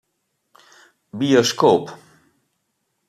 Bioskoop. 1.17 1.85